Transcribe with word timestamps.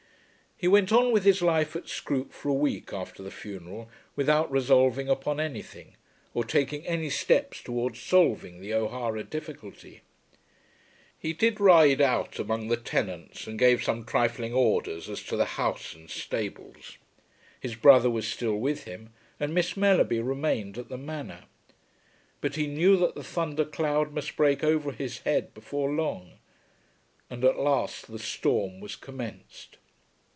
He 0.57 0.67
went 0.67 0.91
on 0.91 1.11
with 1.11 1.23
his 1.23 1.41
life 1.41 1.75
at 1.75 1.89
Scroope 1.89 2.31
for 2.31 2.49
a 2.49 2.53
week 2.53 2.93
after 2.93 3.23
the 3.23 3.31
funeral 3.31 3.89
without 4.15 4.51
resolving 4.51 5.09
upon 5.09 5.39
anything, 5.39 5.95
or 6.35 6.43
taking 6.43 6.85
any 6.85 7.09
steps 7.09 7.63
towards 7.63 7.99
solving 7.99 8.61
the 8.61 8.71
O'Hara 8.71 9.23
difficulty. 9.23 10.01
He 11.17 11.33
did 11.33 11.59
ride 11.59 11.99
about 11.99 12.37
among 12.37 12.67
the 12.67 12.77
tenants, 12.77 13.47
and 13.47 13.57
gave 13.57 13.83
some 13.83 14.03
trifling 14.03 14.53
orders 14.53 15.09
as 15.09 15.23
to 15.23 15.35
the 15.35 15.45
house 15.57 15.95
and 15.95 16.07
stables. 16.11 16.99
His 17.59 17.73
brother 17.73 18.11
was 18.11 18.27
still 18.27 18.57
with 18.57 18.83
him, 18.83 19.13
and 19.39 19.55
Miss 19.55 19.75
Mellerby 19.75 20.19
remained 20.19 20.77
at 20.77 20.89
the 20.89 20.97
Manor. 20.99 21.45
But 22.39 22.53
he 22.53 22.67
knew 22.67 22.97
that 22.97 23.15
the 23.15 23.23
thunder 23.23 23.65
cloud 23.65 24.13
must 24.13 24.35
break 24.35 24.63
over 24.63 24.91
his 24.91 25.21
head 25.21 25.55
before 25.55 25.89
long, 25.89 26.33
and 27.31 27.43
at 27.43 27.57
last 27.57 28.11
the 28.11 28.19
storm 28.19 28.79
was 28.79 28.95
commenced. 28.95 29.79